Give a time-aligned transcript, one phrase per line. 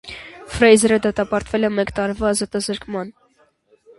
[0.53, 3.15] Ֆրեյզերը դատապարտվել է մեկ տարվա ազատազրկման։